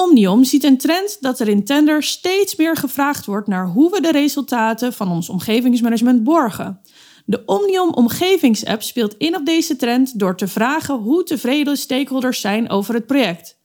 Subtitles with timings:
[0.00, 4.00] Omnium ziet een trend dat er in tenders steeds meer gevraagd wordt naar hoe we
[4.00, 6.80] de resultaten van ons omgevingsmanagement borgen.
[7.24, 12.70] De Omnium Omgevingsapp speelt in op deze trend door te vragen hoe tevreden stakeholders zijn
[12.70, 13.58] over het project.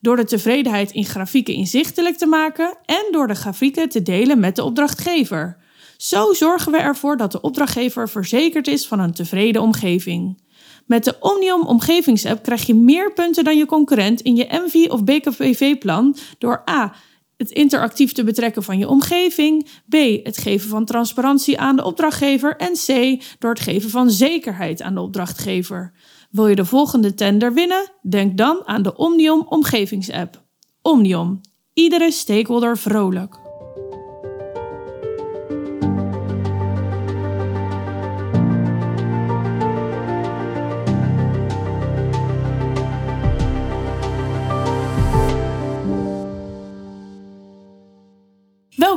[0.00, 4.56] Door de tevredenheid in grafieken inzichtelijk te maken en door de grafieken te delen met
[4.56, 5.56] de opdrachtgever.
[5.96, 10.40] Zo zorgen we ervoor dat de opdrachtgever verzekerd is van een tevreden omgeving.
[10.86, 15.04] Met de Omnium Omgevingsapp krijg je meer punten dan je concurrent in je MV of
[15.04, 16.94] BKPV-plan door A.
[17.36, 19.94] Het interactief te betrekken van je omgeving, B.
[20.22, 23.20] Het geven van transparantie aan de opdrachtgever en C.
[23.38, 25.92] Door het geven van zekerheid aan de opdrachtgever.
[26.30, 27.90] Wil je de volgende tender winnen?
[28.02, 30.42] Denk dan aan de Omnium Omgevingsapp.
[30.82, 31.40] Omnium.
[31.72, 33.41] Iedere stakeholder vrolijk.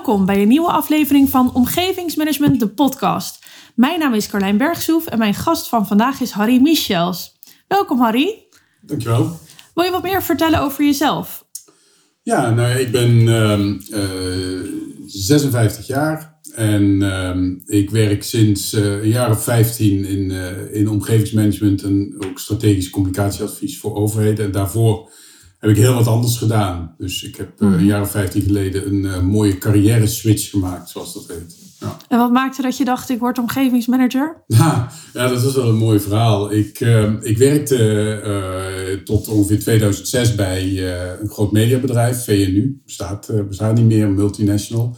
[0.06, 3.46] Welkom bij een nieuwe aflevering van Omgevingsmanagement, de podcast.
[3.76, 7.40] Mijn naam is Carlijn Bergsoef en mijn gast van vandaag is Harry Michels.
[7.68, 8.48] Welkom Harry.
[8.82, 9.40] Dankjewel.
[9.74, 11.46] Wil je wat meer vertellen over jezelf?
[12.22, 13.10] Ja, nou, ik ben
[13.90, 14.60] uh,
[15.06, 20.90] 56 jaar en uh, ik werk sinds uh, een jaar of 15 in, uh, in
[20.90, 24.46] omgevingsmanagement en ook strategisch communicatieadvies voor overheden.
[24.46, 25.12] En daarvoor
[25.66, 26.96] heb ik heel wat anders gedaan.
[26.98, 30.90] Dus ik heb uh, een jaar of 15 geleden een uh, mooie carrière switch gemaakt,
[30.90, 31.56] zoals dat heet.
[31.80, 31.98] Ja.
[32.08, 34.44] En wat maakte dat je dacht, ik word omgevingsmanager?
[34.48, 36.52] Ja, ja dat is wel een mooi verhaal.
[36.52, 42.82] Ik, uh, ik werkte tot ongeveer 2006 bij een groot mediabedrijf, VNU.
[42.86, 44.98] Bestaat, bestaat niet meer, een multinational.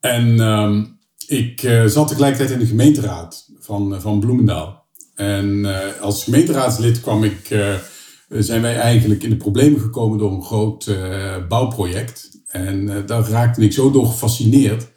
[0.00, 0.84] En ehm,
[1.26, 4.86] ik zat tegelijkertijd in de gemeenteraad van, van Bloemendaal.
[5.14, 5.66] En
[6.00, 7.74] als gemeenteraadslid kwam ik eh,
[8.38, 12.42] zijn wij eigenlijk in de problemen gekomen door een groot uh, bouwproject.
[12.46, 14.88] En uh, daar raakte ik zo door gefascineerd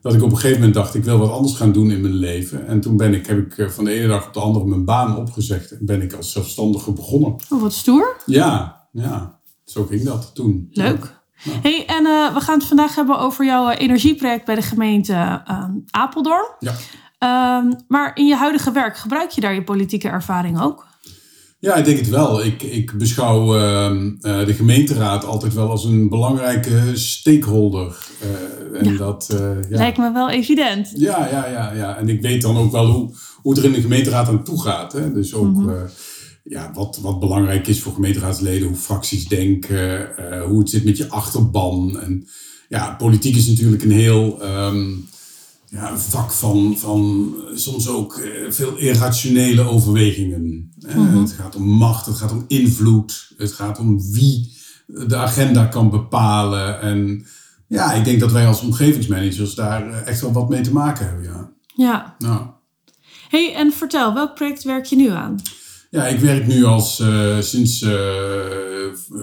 [0.00, 2.14] dat ik op een gegeven moment dacht, ik wil wat anders gaan doen in mijn
[2.14, 2.66] leven.
[2.66, 5.16] En toen ben ik, heb ik van de ene dag op de andere mijn baan
[5.16, 7.36] opgezegd en ben ik als zelfstandige begonnen.
[7.50, 8.16] Oh, wat stoer.
[8.26, 9.40] Ja, ja.
[9.64, 10.68] Zo ging dat toen.
[10.70, 11.20] Leuk.
[11.44, 11.50] Ja.
[11.62, 12.02] Hey, en
[12.34, 15.42] we gaan het vandaag hebben over jouw energieproject bij de gemeente
[15.90, 16.46] Apeldoorn.
[16.58, 16.72] Ja.
[17.58, 20.86] Um, maar in je huidige werk gebruik je daar je politieke ervaring ook?
[21.62, 22.44] Ja, ik denk het wel.
[22.44, 23.90] Ik, ik beschouw uh,
[24.20, 28.06] uh, de gemeenteraad altijd wel als een belangrijke stakeholder.
[28.22, 28.98] Uh, en ja.
[28.98, 29.76] dat, eh, ja.
[29.76, 30.92] Lijkt me wel evident.
[30.94, 31.96] Ja, ja, ja, ja.
[31.96, 34.62] En ik weet dan ook wel hoe, hoe het er in de gemeenteraad aan toe
[34.62, 34.92] gaat.
[34.92, 35.12] Hè?
[35.12, 35.88] Dus ook mm -hmm.
[36.44, 40.08] ja, wat, wat belangrijk is voor gemeenteraadsleden, hoe fracties denken,
[40.48, 42.00] hoe het zit met je achterban.
[42.00, 42.26] En
[42.68, 44.38] ja, politiek is natuurlijk een heel.
[44.42, 45.10] Um,
[45.72, 50.42] ja, een vak van, van soms ook veel irrationele overwegingen.
[50.42, 51.20] Mm -hmm.
[51.20, 54.56] Het gaat om macht, het gaat om invloed, het gaat om wie
[54.86, 56.80] de agenda kan bepalen.
[56.80, 57.26] En
[57.68, 61.24] ja, ik denk dat wij als omgevingsmanagers daar echt wel wat mee te maken hebben.
[61.24, 61.50] Ja.
[61.74, 62.14] ja.
[62.18, 62.46] Nou.
[63.28, 65.42] hey, en vertel, welk project werk je nu aan?
[65.90, 67.90] Ja, ik werk nu als, uh, sinds uh,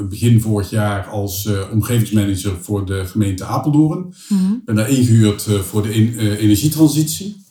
[0.09, 4.00] begin vorig jaar als uh, omgevingsmanager voor de gemeente Apeldoorn.
[4.00, 4.62] Ik mm -hmm.
[4.66, 7.44] ben daar ingehuurd voor de in, energietransitie.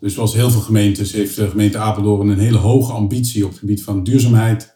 [0.00, 3.58] Dus zoals heel veel gemeentes heeft de gemeente Apeldoorn een hele hoge ambitie op het
[3.58, 4.74] gebied van duurzaamheid.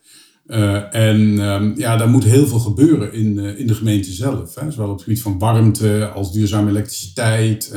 [0.90, 4.54] en um, ja, daar moet heel veel gebeuren in, in de gemeente zelf.
[4.54, 4.70] Hè.
[4.70, 7.72] Zowel op het gebied van warmte als duurzame elektriciteit.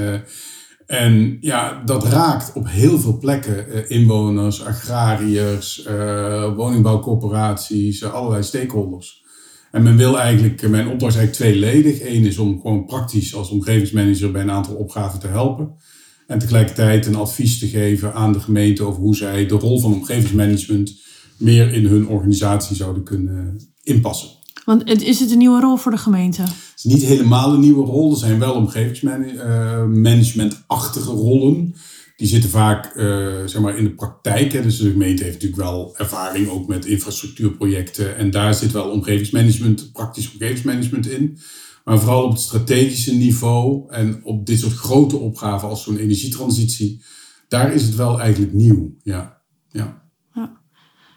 [0.86, 8.44] En ja, dat raakt op heel veel plekken uh, inwoners, agrariërs, uh, woningbouwcorporaties, uh, allerlei
[8.44, 9.24] stakeholders.
[9.72, 12.02] En men wil eigenlijk, mijn opdracht is eigenlijk tweeledig.
[12.02, 15.76] Eén is om gewoon praktisch als omgevingsmanager bij een aantal opgaven te helpen.
[16.28, 19.94] En tegelijkertijd een advies te geven aan de gemeente over hoe zij de rol van
[19.94, 21.02] omgevingsmanagement
[21.38, 24.30] meer in hun organisatie zouden kunnen inpassen.
[24.66, 26.44] Want is het een nieuwe rol voor de gemeente?
[26.84, 28.12] Niet helemaal een nieuwe rol.
[28.12, 31.76] Er zijn wel omgevingsmanagementachtige rollen.
[32.16, 34.52] Die zitten vaak uh, zeg maar in de praktijk.
[34.52, 34.62] Hè.
[34.62, 38.18] Dus de gemeente heeft natuurlijk wel ervaring ook met infrastructuurprojecten.
[38.18, 41.38] En daar zit wel omgevingsmanagement, praktisch omgevingsmanagement in.
[41.84, 47.04] Maar vooral op het strategische niveau en op dit soort grote opgaven als zo'n energietransitie.
[47.48, 48.96] Daar is het wel eigenlijk nieuw.
[49.04, 49.42] Ja.
[49.70, 50.02] ja.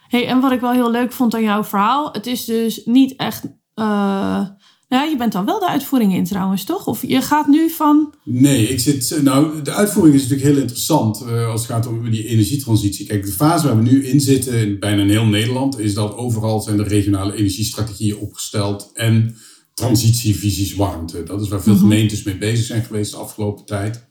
[0.09, 3.17] Hey, en wat ik wel heel leuk vond aan jouw verhaal, het is dus niet
[3.17, 3.45] echt.
[3.75, 4.49] Uh,
[4.89, 6.87] nou ja, je bent dan wel de uitvoering in trouwens, toch?
[6.87, 8.15] Of je gaat nu van.
[8.25, 9.23] Nee, ik zit.
[9.23, 13.07] Nou, de uitvoering is natuurlijk heel interessant uh, als het gaat om die energietransitie.
[13.07, 16.17] Kijk, de fase waar we nu in zitten, in bijna in heel Nederland, is dat
[16.17, 19.37] overal zijn de regionale energiestrategieën opgesteld en
[19.75, 21.23] transitievisies warmte.
[21.23, 21.83] Dat is waar veel -hmm.
[21.83, 24.07] gemeentes mee bezig zijn geweest de afgelopen tijd.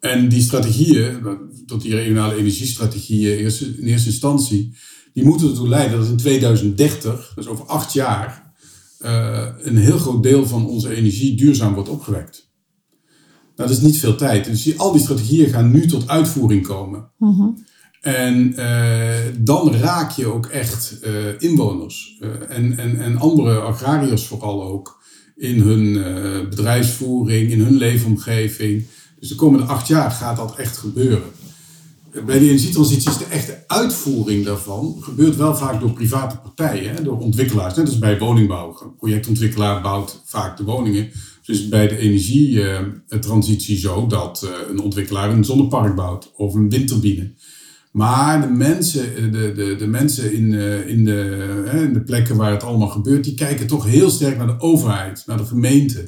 [0.00, 1.20] En die strategieën,
[1.66, 4.76] tot die regionale energiestrategieën in eerste instantie
[5.12, 8.43] die moeten ertoe leiden dat in 2030, dus over acht jaar,
[9.04, 12.52] eh, een heel groot deel van onze energie duurzaam wordt opgewekt.
[13.56, 14.44] Nou, dat is niet veel tijd.
[14.44, 17.10] Dus die, al die strategieën gaan nu tot uitvoering komen.
[18.00, 22.18] En eh, dan raak je ook echt eh, inwoners
[22.48, 25.02] en, en, en andere agrariërs vooral ook
[25.36, 25.92] in hun
[26.50, 28.86] bedrijfsvoering, in hun leefomgeving.
[29.20, 31.30] Dus de komende acht jaar gaat dat echt gebeuren
[32.22, 37.02] bij de energietransitie is de echte uitvoering daarvan gebeurt wel vaak door private partijen, hè,
[37.02, 37.74] door ontwikkelaars.
[37.74, 38.80] Net als bij woningbouw.
[38.82, 41.10] Een projectontwikkelaar bouwt vaak de woningen.
[41.44, 47.34] Dus bij de energietransitie zo dat eh, een ontwikkelaar een zonnepark bouwt of een windturbine.
[47.92, 52.36] Maar de mensen, eh, de, de, de mensen in, eh, in, de, in de plekken
[52.36, 55.98] waar het allemaal gebeurt, die kijken toch heel sterk naar de overheid, naar de gemeente.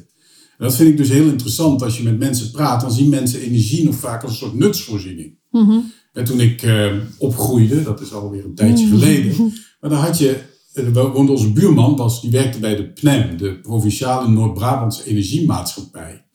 [0.57, 1.83] En dat vind ik dus heel interessant.
[1.83, 5.37] Als je met mensen praat, dan zien mensen energie nog vaak als een soort nutsvoorziening.
[5.51, 8.91] Mm en toen ik uh, opgroeide, dat is alweer een tijdje mm.
[8.91, 9.35] geleden,
[9.79, 10.39] maar dan had je,
[10.73, 16.25] uh, woonde onze buurman, was, die werkte bij de PNEM, de Provinciale Noord-Brabantse Energiemaatschappij.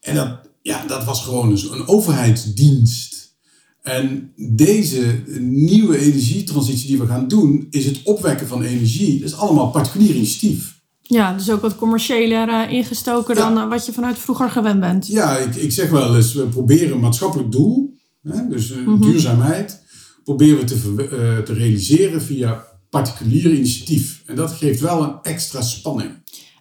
[0.00, 3.34] En dat, ja, dat was gewoon een, een overheidsdienst.
[3.82, 9.20] En deze nieuwe energietransitie die we gaan doen, is het opwekken van energie.
[9.20, 10.80] Dat is allemaal particulier initiatief.
[11.02, 15.06] Ja, dus ook wat commerciëler uh, ingestoken dan wat je vanuit vroeger gewend bent.
[15.06, 17.95] Ja, ik, ik zeg wel eens, we proberen een maatschappelijk doel
[18.28, 18.48] Hè?
[18.48, 19.82] Dus uh, duurzaamheid
[20.24, 24.22] proberen we te, uh, te realiseren via particulier initiatief.
[24.26, 26.10] En dat geeft wel een extra spanning.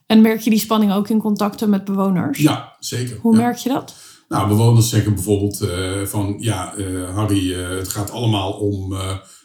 [0.06, 2.40] En merk je die spanning ook in contacten met bewoners?
[2.40, 3.18] Ja, zeker.
[3.22, 3.96] Hoe merk je dat?
[4.30, 6.74] Nou, bewoners zeggen bijvoorbeeld uh, van ja,
[7.14, 8.90] Harry, het gaat allemaal om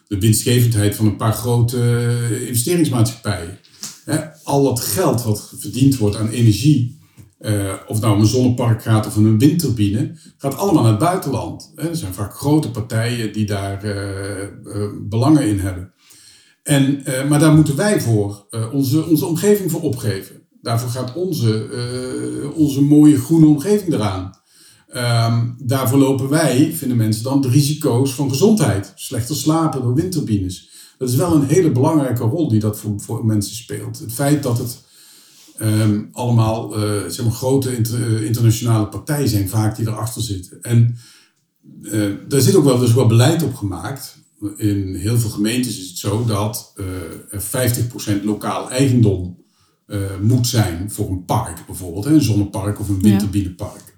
[0.06, 2.08] de winstgevendheid van een paar grote
[2.46, 3.58] investeringsmaatschappijen.
[4.04, 4.18] Hè?
[4.44, 6.99] Al dat geld wat verdiend wordt aan energie
[7.40, 11.72] uh, of nou om een zonnepark gaat of een windturbine, gaat allemaal naar het buitenland.
[11.76, 15.92] Er zijn vaak grote partijen die daar uh, uh, belangen in hebben.
[16.62, 20.42] En, maar daar moeten wij voor onze, onze omgeving voor opgeven.
[20.62, 21.68] Daarvoor gaat onze,
[22.54, 24.38] onze mooie groene omgeving eraan.
[24.96, 28.92] Um, daarvoor lopen wij, vinden mensen dan, de risico's van gezondheid.
[28.94, 30.70] Slechter slapen door windturbines.
[30.98, 33.98] Dat is wel een hele belangrijke rol die dat voor, voor mensen speelt.
[33.98, 34.82] Het feit dat het
[35.62, 40.62] um, allemaal uh, zeg maar grote inter, eh, internationale partijen zijn vaak die erachter zitten.
[40.62, 40.96] En
[41.82, 44.18] uh, daar zit ook wel dus wat beleid op gemaakt.
[44.56, 46.72] In heel veel gemeentes is het zo dat
[47.30, 47.42] er
[48.20, 49.38] 50% lokaal eigendom
[50.20, 52.04] moet zijn voor een park bijvoorbeeld.
[52.04, 53.94] Hè, een zonnepark of een windturbinepark.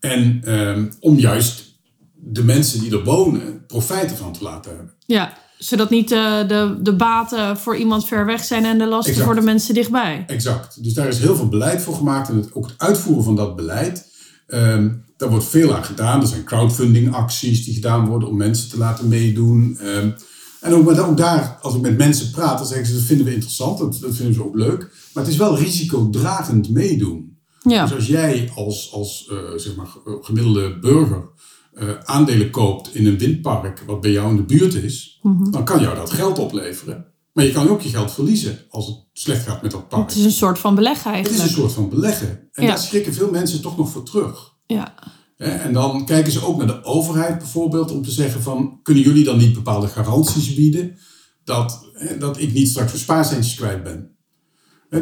[0.00, 0.10] Ja.
[0.10, 1.78] En um, om juist
[2.14, 4.94] de mensen die er wonen profijt ervan te laten hebben.
[5.06, 9.24] Ja, zodat niet de, de, de baten voor iemand ver weg zijn en de lasten
[9.24, 10.24] voor de mensen dichtbij.
[10.26, 10.82] Exact.
[10.82, 12.28] Dus daar is heel veel beleid voor gemaakt.
[12.28, 14.10] En het, ook het uitvoeren van dat beleid,
[14.46, 16.20] um, daar wordt veel aan gedaan.
[16.20, 19.78] Er zijn crowdfunding acties die gedaan worden om mensen te laten meedoen.
[19.82, 20.14] Um,
[20.60, 23.32] en ook, ook, daar, als ik met mensen praat, dan zeggen ze dat vinden we
[23.32, 24.78] interessant, dat, dat vinden ze ook leuk.
[25.12, 27.38] Maar het is wel risicodragend meedoen.
[27.62, 27.82] Ja.
[27.82, 29.86] Dus als jij als, als uh, zeg maar,
[30.20, 31.32] gemiddelde burger
[31.74, 35.50] uh, aandelen koopt in een windpark wat bij jou in de buurt is, mhm.
[35.50, 37.12] dan kan jou dat geld opleveren.
[37.32, 40.08] Maar je kan ook je geld verliezen als het slecht gaat met dat park.
[40.08, 41.42] Het is een soort van beleggen eigenlijk.
[41.42, 42.48] Het is een soort van beleggen.
[42.52, 44.54] En daar schrikken veel mensen toch nog voor terug.
[44.66, 44.94] Ja.
[45.36, 48.80] En dan kijken ze ook naar de overheid bijvoorbeeld om te zeggen van...
[48.82, 50.98] kunnen jullie dan niet bepaalde garanties bieden
[51.44, 54.13] dat, dat ik niet straks een spaarcentjes kwijt ben?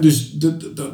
[0.01, 0.37] Dus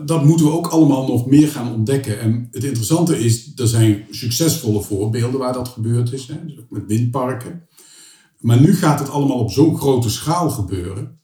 [0.05, 2.21] dat moeten we ook allemaal nog meer gaan ontdekken.
[2.21, 6.87] En het interessante is, er zijn succesvolle voorbeelden waar dat gebeurd is, hè, dus met
[6.87, 7.67] windparken.
[8.39, 11.19] Maar nu gaat het allemaal op zo'n grote schaal gebeuren,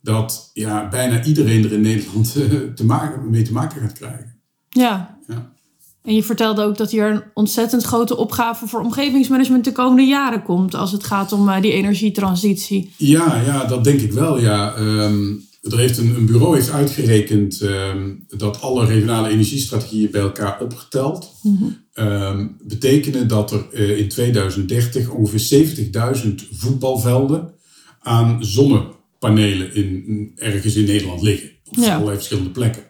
[0.00, 4.40] dat ja, bijna iedereen er in Nederland eh, te maken, mee te maken gaat krijgen.
[4.68, 5.18] Ja.
[5.28, 5.52] ja.
[6.02, 10.42] En je vertelde ook dat hier een ontzettend grote opgave voor omgevingsmanagement de komende jaren
[10.42, 12.92] komt als het gaat om uh, die energietransitie.
[12.96, 14.40] Ja, ja, dat denk ik wel.
[14.40, 14.76] Ja.
[14.76, 20.60] Um, er heeft een, een bureau heeft uitgerekend um, dat alle regionale energiestrategieën bij elkaar
[20.60, 25.66] opgeteld mm um, betekenen dat er uh, in 2030 ongeveer
[26.24, 27.54] 70.000 voetbalvelden
[28.00, 31.50] aan zonnepanelen in, ergens in Nederland liggen.
[31.68, 31.94] Op ja.
[31.94, 32.82] allerlei verschillende plekken.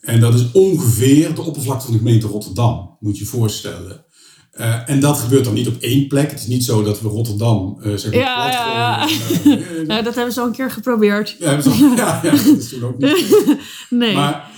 [0.00, 4.03] En dat is ongeveer de oppervlakte van de gemeente Rotterdam, moet je je voorstellen.
[4.56, 6.30] Uh, en dat gebeurt dan niet op één plek.
[6.30, 9.08] Het is niet zo dat we Rotterdam uh, zeg maar ja, ja, ja.
[9.44, 11.36] Uh, ja, dat hebben ze al een keer geprobeerd.
[11.38, 13.56] Ja, zo, ja, ja, dat is toen ook niet.
[13.90, 14.14] nee.
[14.14, 14.50] Maar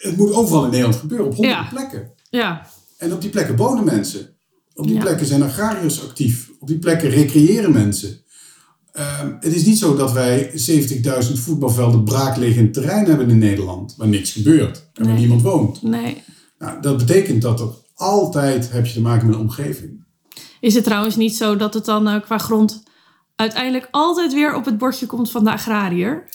[0.00, 2.12] het moet overal in Nederland gebeuren, op honderden plekken.
[2.30, 2.66] Ja.
[2.98, 4.36] En op die plekken wonen mensen.
[4.74, 6.50] Op die plekken zijn agrariërs actief.
[6.58, 8.24] Op die plekken recreëren mensen.
[8.92, 14.08] Ehm, het is niet zo dat wij 70.000 voetbalvelden braakliggend terrein hebben in Nederland, waar
[14.08, 15.82] niks gebeurt en waar niemand woont.
[15.82, 16.22] Nee.
[16.58, 17.68] Nou, dat betekent dat er
[18.00, 20.04] altijd heb je te maken met een omgeving.
[20.60, 22.82] Is het trouwens niet zo dat het dan uh, qua grond
[23.36, 26.28] uiteindelijk altijd weer op het bordje komt van de agrariër?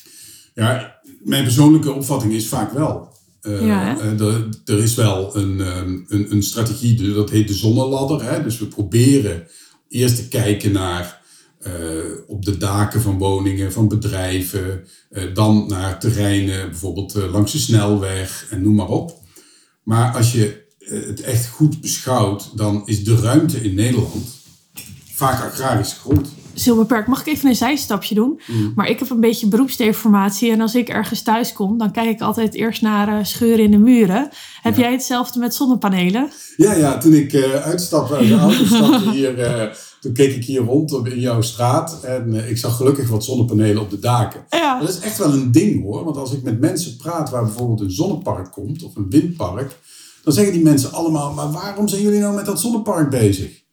[0.53, 3.13] Ja, mijn persoonlijke opvatting is vaak wel.
[3.41, 7.53] Uh, Ja, eh, er, er is wel een, ehm, een, een strategie, dat heet de
[7.53, 8.23] zonneladder.
[8.23, 8.43] Hè?
[8.43, 9.47] Dus we proberen
[9.89, 11.23] eerst te kijken naar
[11.59, 11.71] eh,
[12.27, 14.83] op de daken van woningen, van bedrijven.
[15.09, 19.19] eh, dan naar terreinen, bijvoorbeeld eh, langs de snelweg en noem maar op.
[19.83, 24.25] Maar als je eh, het echt goed beschouwt, dan is de ruimte in Nederland
[25.13, 26.29] vaak agrarische grond.
[26.65, 27.07] beperkt.
[27.07, 28.39] Mag ik even een zijstapje doen?
[28.47, 28.71] Mm.
[28.75, 30.51] Maar ik heb een beetje beroepsdeformatie.
[30.51, 33.71] En als ik ergens thuis kom, dan kijk ik altijd eerst naar eh, scheuren in
[33.71, 34.29] de muren.
[34.61, 34.81] Heb Ja.
[34.81, 36.31] jij hetzelfde met zonnepanelen?
[36.57, 40.43] Ja, ja, toen ik eh uitstapte uit de auto stapte hier, eh, toen keek ik
[40.45, 42.03] hier rond op- in jouw straat.
[42.03, 44.45] En eh, ik zag gelukkig wat zonnepanelen op de daken.
[44.49, 44.79] Ja.
[44.79, 46.03] Dat is echt wel een ding hoor.
[46.03, 49.77] Want als ik met mensen praat waar bijvoorbeeld een zonnepark komt of een windpark.
[50.25, 53.63] Dan zeggen die mensen allemaal, maar waarom zijn jullie nou met dat zonnepark bezig?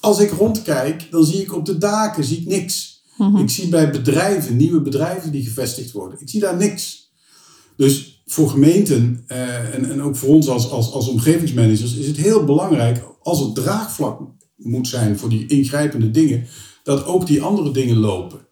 [0.00, 3.04] Als ik rondkijk, dan zie ik op de daken zie ik niks.
[3.36, 6.20] Ik zie bij bedrijven, nieuwe bedrijven die gevestigd worden.
[6.20, 7.10] Ik zie daar niks.
[7.76, 12.16] Dus voor gemeenten eh, en, en ook voor ons als, als, als omgevingsmanagers is het
[12.16, 14.20] heel belangrijk als het draagvlak
[14.56, 16.46] moet zijn voor die ingrijpende dingen,
[16.82, 18.46] dat ook die andere dingen lopen.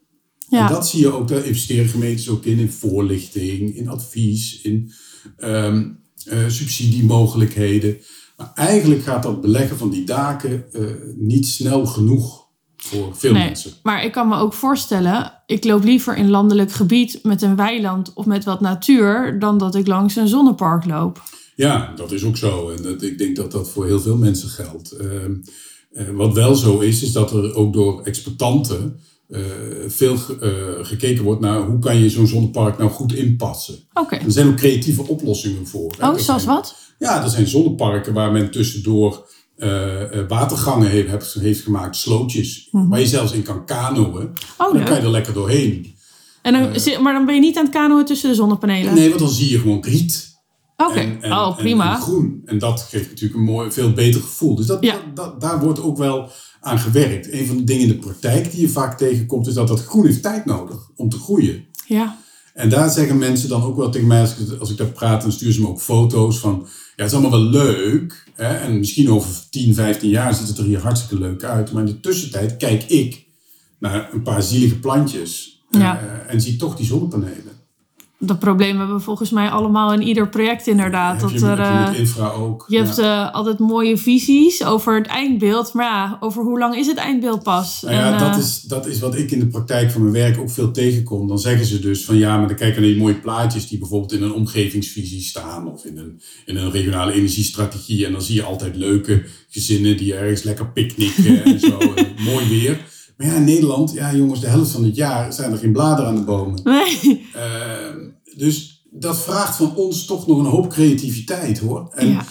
[0.49, 0.67] Ja.
[0.67, 4.93] En dat zie je ook, daar investeren gemeentes ook in, in voorlichting, in advies, in
[5.37, 5.87] ehm, eh,
[6.49, 7.97] subsidiemogelijkheden.
[8.37, 10.83] Maar eigenlijk gaat dat beleggen van die daken eh,
[11.17, 12.43] niet snel genoeg
[12.77, 13.73] voor veel Nee, mensen.
[13.83, 18.13] maar ik kan me ook voorstellen, ik loop liever in landelijk gebied met een weiland
[18.15, 21.23] of met wat natuur, dan dat ik langs een zonnepark loop.
[21.57, 22.71] Ja, dat is ook zo.
[22.71, 24.91] En dat, ik denk dat dat voor heel veel mensen geldt.
[24.93, 25.35] Ehm,
[25.91, 29.13] eh, wat wel zo is, is dat er ook door exploitanten eh,
[29.87, 33.75] veel ge- eh, gekeken wordt naar hoe kan je zo'n zonnepark nou goed inpassen.
[33.95, 34.15] Oké.
[34.17, 35.95] Er zijn ook creatieve oplossingen voor.
[36.01, 36.77] Oh, zoals zijn- wat?
[36.99, 42.69] Ja, er zijn zonneparken waar men tussendoor eh, eh, watergangen heeft, heeft, heeft gemaakt, slootjes,
[42.71, 44.31] waar je zelfs in kan kanoën.
[44.59, 45.95] Oh, En dan kan je er lekker doorheen.
[46.43, 48.95] En dan, maar dan ben je niet aan het kanoën tussen de zonnepanelen?
[48.95, 50.33] Nee, want dan zie je gewoon riet.
[50.77, 51.95] Oké, oh en- prima.
[51.95, 52.43] en groen.
[52.45, 54.55] En dat geeft natuurlijk een mooi, veel beter gevoel.
[54.55, 54.93] Dus dat, Ja.
[54.93, 56.31] dat, dat- daar wordt ook wel
[56.65, 57.33] aan gewerkt.
[57.33, 60.07] Een van de dingen in de praktijk die je vaak tegenkomt, is dat dat groen
[60.07, 61.65] heeft tijd nodig om te groeien.
[61.87, 62.23] ja.
[62.55, 65.23] En daar zeggen mensen dan ook wel tegen mij, als ik, als ik daar praat,
[65.23, 66.67] dan sturen ze me ook foto's van,
[66.97, 68.25] ja, het is allemaal wel leuk.
[68.35, 68.55] Hè?
[68.55, 71.73] En misschien over 10, 15 jaar ziet het er hier hartstikke leuk uit.
[71.73, 73.25] Maar in de tussentijd kijk ik
[73.79, 76.01] naar een paar zielige plantjes Ja.
[76.01, 77.44] eh, en zie toch die zonnepanelen.
[78.27, 81.21] Dat probleem hebben we volgens mij allemaal in ieder project inderdaad.
[81.21, 82.65] Dat je, er, met eh, infra ook.
[82.69, 82.85] je Ja.
[82.85, 85.73] hebt eh, altijd mooie visies over het eindbeeld.
[85.73, 87.83] Maar ja, over hoe lang is het eindbeeld pas?
[87.83, 90.13] Nou ja, En, dat, eh, is, dat is wat ik in de praktijk van mijn
[90.15, 91.29] werk ook veel tegenkom.
[91.29, 94.13] Dan zeggen ze dus van ja, maar dan kijken naar die mooie plaatjes die bijvoorbeeld
[94.13, 98.07] in een omgevingsvisie staan of in een, in een regionale energiestrategie.
[98.07, 101.79] En dan zie je altijd leuke gezinnen die ergens lekker picknicken en zo.
[101.79, 102.93] en mooi weer.
[103.17, 106.11] Maar ja, in Nederland, ja jongens, de helft van het jaar zijn er geen bladeren
[106.11, 106.61] aan de bomen.
[106.65, 107.27] Nee.
[107.35, 107.99] Ehm,
[108.37, 111.89] dus dat vraagt van ons toch nog een hoop creativiteit hoor.
[111.95, 112.25] En Ja.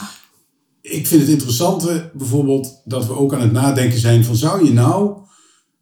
[0.80, 4.72] ik vind het interessante bijvoorbeeld dat we ook aan het nadenken zijn van zou je
[4.72, 5.22] nou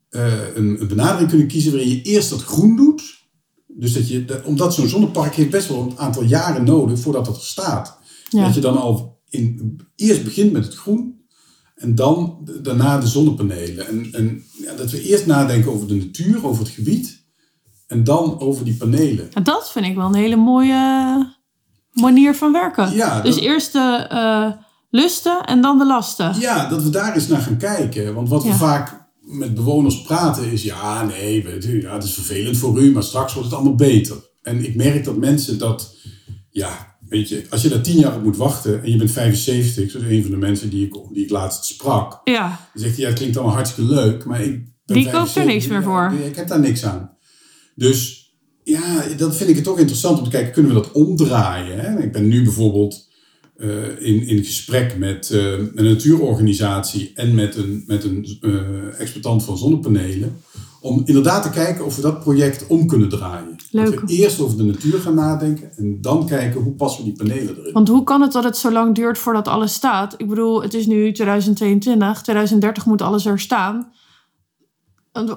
[0.08, 3.02] eh, een, een benadering kunnen kiezen waarin je eerst dat groen doet.
[3.66, 7.24] Dus dat je, de- omdat zo'n zonnepark heeft best wel een aantal jaren nodig voordat
[7.24, 7.98] dat er staat.
[8.30, 8.44] Ja.
[8.44, 11.20] Dat je dan al in, eerst begint met het groen
[11.82, 13.86] en dan daarna de zonnepanelen.
[13.88, 17.24] En, en ja, dat we eerst nadenken over de natuur, over het gebied
[17.86, 19.28] en dan over die panelen.
[19.34, 21.32] Ja, Dat vind ik wel een hele mooie
[21.92, 22.94] manier van werken.
[22.94, 24.50] Ja, dus dat- eerst de eh,
[24.90, 26.34] lusten en dan de lasten.
[26.40, 28.14] Ja, dat we daar eens naar gaan kijken.
[28.14, 28.48] Want wat Ja.
[28.50, 30.62] we vaak met bewoners praten is...
[30.62, 32.92] ja, nee, weet u, ja, het is vervelend voor u...
[32.92, 34.16] maar straks wordt het allemaal beter.
[34.42, 35.96] En ik merk dat mensen dat...
[36.50, 38.82] ja, weet je, als je daar tien jaar op moet wachten...
[38.82, 42.20] en je bent 75, zoals een van de mensen die ik, die ik laatst sprak...
[42.24, 42.48] Ja.
[42.48, 44.24] dan zegt hij, ja, het klinkt allemaal hartstikke leuk...
[44.24, 46.26] maar ik ben Die koopt er 75, niks meer ja, voor.
[46.26, 47.16] ik heb daar niks aan.
[47.74, 48.30] Dus
[48.64, 50.52] ja, dat vind ik het toch interessant om te kijken...
[50.52, 51.80] kunnen we dat omdraaien?
[51.80, 52.02] Hè?
[52.02, 53.10] Ik ben nu bijvoorbeeld
[53.56, 59.44] eh, in, in gesprek met eh, een natuurorganisatie en met een, met een eh, exploitant
[59.44, 60.36] van zonnepanelen.
[60.82, 63.56] Om inderdaad te kijken of we dat project om kunnen draaien.
[63.70, 63.84] Leuk.
[63.90, 67.18] Dat we eerst over de natuur gaan nadenken en dan kijken hoe passen we die
[67.18, 67.72] panelen erin.
[67.72, 70.14] Want hoe kan het dat het zo lang duurt voordat alles staat?
[70.16, 73.92] Ik bedoel, het is nu 2022, 2030 moet alles er staan.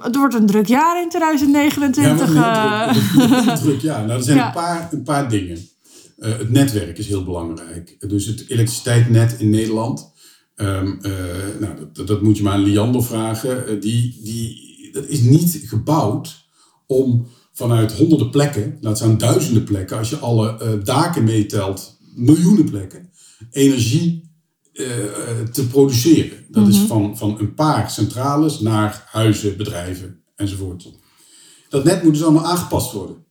[0.02, 2.34] Het wordt een druk jaar in 2029.
[2.34, 2.96] Ja, eh.
[2.96, 4.06] een druk, een druk jaar.
[4.06, 4.48] Nou, er zijn Ja.
[4.48, 5.58] een, paar, een paar dingen.
[6.18, 7.96] Eh, het netwerk is heel belangrijk.
[8.10, 10.14] Dus het elektriciteitsnet in Nederland.
[10.56, 11.12] ehm, eh,
[11.60, 13.80] nou, dat, dat moet je maar aan Liander vragen.
[13.80, 16.48] Die, die, dat is niet gebouwd
[16.88, 22.70] om vanuit honderden plekken, laat staan duizenden plekken, als je alle eh, daken meetelt, miljoenen
[22.70, 23.10] plekken,
[23.52, 24.32] energie
[24.74, 24.86] eh,
[25.52, 26.46] te produceren.
[26.50, 30.92] Dat is van, van een paar centrales naar huizen, bedrijven enzovoort.
[31.70, 33.24] Dat net moet dus allemaal aangepast worden.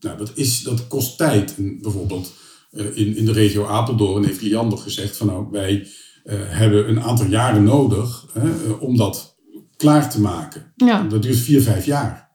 [0.00, 1.54] Nou, dat, is, dat kost tijd.
[1.56, 2.32] En bijvoorbeeld
[2.70, 5.86] eh, in, in de regio Apeldoorn heeft Liander gezegd van nou, wij
[6.30, 9.37] hebben een aantal jaren nodig hè, om dat
[9.78, 10.72] klaar te maken.
[10.76, 11.02] Ja.
[11.02, 12.28] Dat duurt vier, vijf jaar.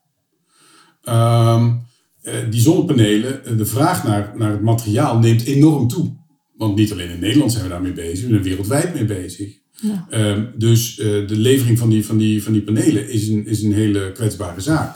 [1.04, 1.72] Ehm,
[2.22, 6.16] eh, die zonnepanelen, eh, de vraag naar, naar het materiaal neemt enorm toe.
[6.56, 9.62] Want niet alleen in Nederland zijn we daarmee bezig, we zijn wereldwijd mee bezig.
[9.82, 10.08] Ja.
[10.10, 13.64] Ehm, dus eh, de levering van die, van die, van die panelen is een, is
[13.64, 14.96] een hele kwetsbare zaak.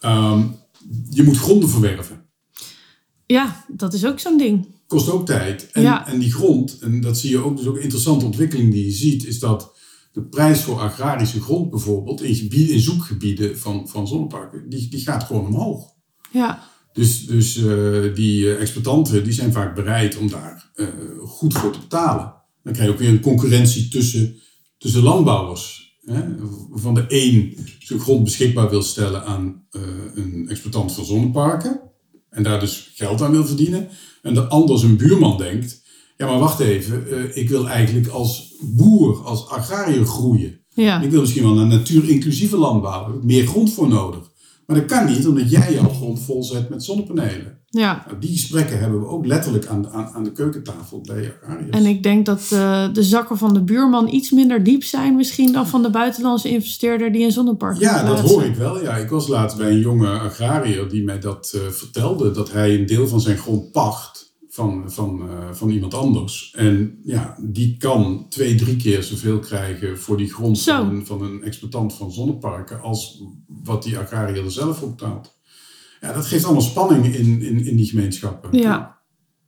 [0.00, 0.42] Ehm,
[1.10, 2.20] je moet gronden verwerven.
[3.26, 4.66] ja, dat is ook zo'n ding.
[4.86, 5.68] Kost ook tijd.
[5.72, 6.08] En, Ja.
[6.08, 8.90] en die grond, en dat zie je ook, dus ook een interessante ontwikkeling die je
[8.90, 9.78] ziet, is dat
[10.12, 15.00] de prijs voor agrarische grond bijvoorbeeld in, gebieden, in zoekgebieden van, van zonneparken, die, die
[15.00, 15.90] gaat gewoon omhoog.
[16.32, 20.86] Ja, Dus, dus eh, die eh, exploitanten die zijn vaak bereid om daar eh,
[21.18, 22.34] goed voor te betalen.
[22.62, 24.36] Dan krijg je ook weer een concurrentie tussen,
[24.78, 25.96] tussen landbouwers.
[26.04, 26.22] Hè?
[26.72, 29.66] Van de een zijn grond beschikbaar wil stellen aan
[30.14, 31.80] een exploitant van zonneparken.
[32.30, 33.88] En daar dus geld aan wil verdienen.
[34.22, 35.81] En de ander zijn buurman denkt,
[36.22, 40.60] ja maar wacht even, eh, ik wil eigenlijk als boer, als agrariër groeien.
[40.68, 41.00] ja.
[41.00, 43.00] Ik wil misschien wel een natuurinclusieve landbouw.
[43.00, 44.30] Daar heb ik meer grond voor nodig.
[44.66, 47.58] Maar dat kan niet, omdat jij jouw grond vol zet met zonnepanelen.
[47.68, 48.04] ja.
[48.06, 51.70] Nou, die gesprekken hebben we ook letterlijk aan, aan, aan de keukentafel bij agrariërs.
[51.70, 55.52] En ik denk dat eh, de zakken van de buurman iets minder diep zijn misschien
[55.52, 58.82] dan van de buitenlandse investeerder die een zonnepark ja, dat hoor ik wel.
[58.82, 62.30] Ja, ik was laatst bij een jonge agrariër die mij dat eh, vertelde.
[62.30, 66.54] Dat hij een deel van zijn grond pacht van, van, eh, van iemand anders.
[66.56, 71.22] En ja, die kan twee, drie keer zoveel krijgen voor die grond van een, van
[71.22, 75.40] een exploitant van zonneparken als wat die agrariër er zelf voor betaalt.
[76.00, 78.58] Ja, dat geeft allemaal spanning in, in, in die gemeenschappen.
[78.58, 78.98] Ja.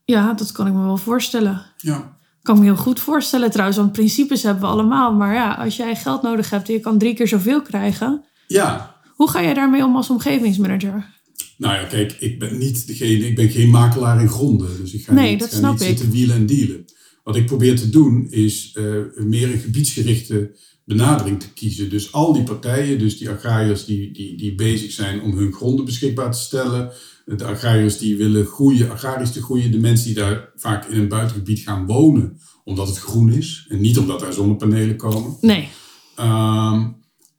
[0.05, 1.63] ja, dat kan ik me wel voorstellen.
[1.77, 2.19] Ja.
[2.43, 5.15] Kan me heel goed voorstellen trouwens, want principes hebben we allemaal.
[5.15, 8.25] Maar ja, als jij geld nodig hebt en je kan drie keer zoveel krijgen.
[8.47, 11.23] ja, Hoe ga jij daarmee om als omgevingsmanager?
[11.59, 14.77] Nou ja, kijk, ik ben niet degene, ik ben geen makelaar in gronden.
[14.81, 15.87] Dus ik ga Nee, niet, dat ga snap niet ik.
[15.87, 16.85] zitten wielen en dealen.
[17.25, 18.85] Wat ik probeer te doen is eh,
[19.17, 21.91] meer een gebiedsgerichte benadering te kiezen.
[21.91, 25.85] Dus al die partijen, dus die agrariërs die, die, die bezig zijn om hun gronden
[25.85, 26.93] beschikbaar te stellen.
[27.25, 29.71] De agrariërs die willen groeien, agrarisch te groeien.
[29.71, 33.67] De mensen die daar vaak in een buitengebied gaan wonen, omdat het groen is.
[33.69, 35.37] En niet omdat daar zonnepanelen komen.
[35.41, 35.69] Nee.
[36.17, 36.89] Ehm,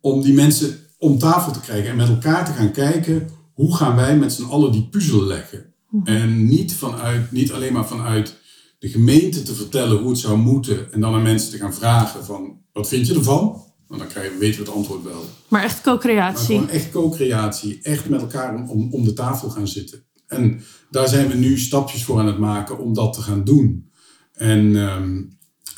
[0.02, 3.96] om die mensen om tafel te krijgen en met elkaar te gaan kijken hoe gaan
[3.96, 5.74] wij met z'n allen die puzzel leggen.
[6.04, 8.38] En niet, vanuit, niet alleen maar vanuit
[8.80, 12.26] de gemeente te vertellen hoe het zou moeten en dan aan mensen te gaan vragen
[12.26, 13.64] van wat vind je ervan?
[13.88, 15.26] Want dan krijgen, weten we het antwoord wel.
[15.48, 16.66] Maar echt co-creatie.
[16.66, 20.04] echt co-creatie, echt met elkaar om, om, om de tafel gaan zitten.
[20.28, 23.92] En daar zijn we nu stapjes voor aan het maken om dat te gaan doen.
[24.34, 25.22] En ehm,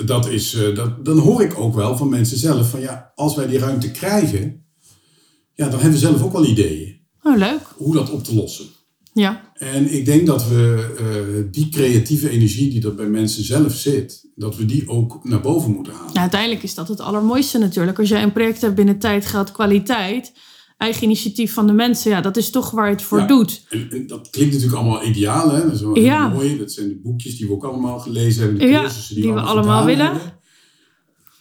[0.05, 3.35] dat is, eh, dat, dan hoor ik ook wel van mensen zelf van ja, als
[3.35, 4.65] wij die ruimte krijgen,
[5.53, 6.96] ja, dan hebben we zelf ook wel ideeën
[7.31, 7.61] Oh, leuk.
[7.75, 8.65] hoe dat op te lossen.
[9.13, 9.51] Ja.
[9.53, 14.29] En ik denk dat we eh, die creatieve energie die er bij mensen zelf zit,
[14.35, 16.13] dat we die ook naar boven moeten halen.
[16.13, 17.99] ja, uiteindelijk is dat het allermooiste natuurlijk.
[17.99, 20.31] Als jij een project hebt binnen tijd, geld, kwaliteit,
[20.77, 23.27] eigen initiatief van de mensen, ja, dat is toch waar het voor Ja.
[23.27, 23.65] doet.
[23.69, 25.61] En, en dat klinkt natuurlijk allemaal ideaal, hè?
[25.63, 26.27] Dat is wel Ja.
[26.27, 26.57] mooi.
[26.57, 29.29] Dat zijn de boekjes die we ook allemaal gelezen hebben, de Ja, cursussen die we
[29.29, 30.05] allemaal allemaal willen.
[30.05, 30.36] hebben.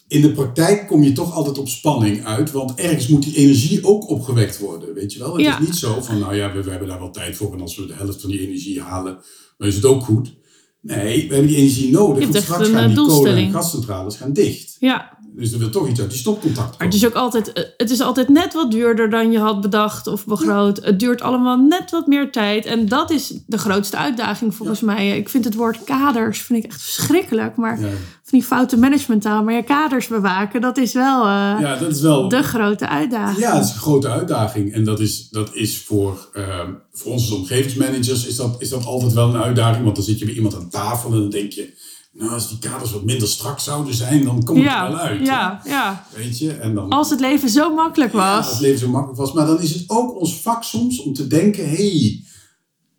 [0.08, 3.84] In de praktijk kom je toch altijd op spanning uit, want ergens moet die energie
[3.84, 5.32] ook opgewekt worden, weet je wel?
[5.32, 5.60] Het Ja.
[5.60, 7.76] is niet zo van, nou ja, we, we hebben daar wel tijd voor en als
[7.76, 9.18] we de helft van die energie halen,
[9.58, 10.34] dan is het ook goed.
[10.80, 14.32] Nee, we hebben die energie nodig, want straks gaan eh, die kolen- en gascentrales gaan
[14.32, 14.76] dicht.
[14.80, 17.64] Ja, Dus er wil toch iets uit die stopcontact maar het is ook altijd, eh,
[17.76, 20.84] het is altijd net wat duurder dan je had bedacht of begroot.
[20.84, 22.64] Het duurt allemaal net wat meer tijd.
[22.66, 25.16] En dat is de grootste uitdaging volgens mij.
[25.18, 27.56] Ik vind het woord kaders vind ik echt verschrikkelijk.
[27.56, 27.86] Maar Ja.
[28.22, 29.44] van die foute managementtaal.
[29.44, 32.28] Maar je kaders bewaken, dat is wel eh, ja, dat is wel...
[32.28, 33.38] de grote uitdaging.
[33.38, 34.72] Ja, het is een grote uitdaging.
[34.72, 38.84] En dat is, dat is voor, ehm, voor ons als omgevingsmanagers is dat, is dat
[38.84, 39.84] altijd wel een uitdaging.
[39.84, 41.85] Want dan zit je bij iemand aan tafel en dan denk je...
[42.18, 45.26] Nou, als die kaders wat minder strak zouden zijn, dan komt het wel uit.
[45.26, 46.06] ja, ja.
[46.14, 46.52] Weet je?
[46.52, 48.52] En dan, Als het leven zo makkelijk ja, als was.
[48.54, 49.32] het leven zo makkelijk was.
[49.32, 51.68] Maar dan is het ook ons vak soms om te denken...
[51.68, 52.24] hey,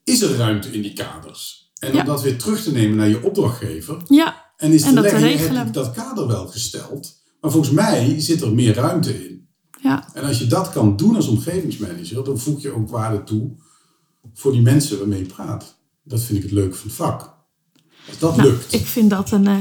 [0.03, 1.71] is er ruimte in die kaders?
[1.79, 2.03] En om Ja.
[2.03, 3.97] dat weer terug te nemen naar je opdrachtgever.
[4.07, 5.57] Ja, En is En te dat te leggen, regelen.
[5.57, 7.15] heb ik dat kader wel gesteld?
[7.41, 9.47] Maar volgens mij zit er meer ruimte in.
[9.81, 10.07] ja.
[10.13, 13.51] En als je dat kan doen als omgevingsmanager, dan voeg je ook waarde toe
[14.33, 15.75] voor die mensen waarmee je praat.
[16.03, 17.35] Dat vind ik het leuke van het vak.
[18.07, 18.73] Als dat Nou, lukt.
[18.73, 19.57] ik vind dat een, eh,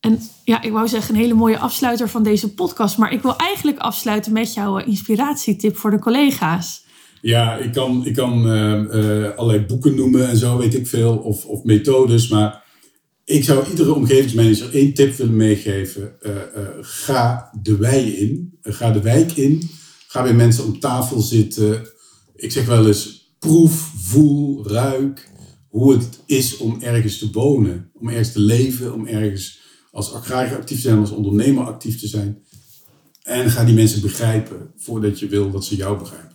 [0.00, 2.98] een, ja, ik wou zeggen een hele mooie afsluiter van deze podcast.
[2.98, 6.82] Maar ik wil eigenlijk afsluiten met jouw eh, inspiratietip voor de collega's.
[7.20, 11.44] Ja, ik kan, ik kan eh, allerlei boeken noemen en zo, weet ik veel, of,
[11.44, 12.28] of methodes.
[12.28, 12.64] Maar
[13.24, 16.12] ik zou iedere omgevingsmanager één tip willen meegeven.
[16.80, 18.58] Ga de wei in.
[18.62, 19.70] Ga de wijk in.
[20.06, 21.88] Ga bij mensen om tafel zitten.
[22.36, 25.30] Ik zeg wel eens, proef, voel, ruik
[25.74, 29.60] hoe het is om ergens te wonen, om ergens te leven, om ergens
[29.90, 32.42] als agrariër actief te zijn, als ondernemer actief te zijn.
[33.22, 36.32] En ga die mensen begrijpen voordat je wil dat ze jou begrijpen.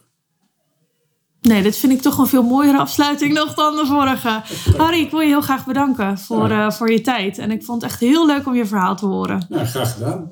[1.42, 4.42] Nee, dit vind ik toch een veel mooiere afsluiting nog dan de vorige.
[4.78, 6.66] Harry, ik wil je heel graag bedanken voor, Ja.
[6.66, 7.38] eh, voor je tijd.
[7.38, 9.46] En ik vond het echt heel leuk om je verhaal te horen.
[9.50, 10.32] Nou, graag gedaan.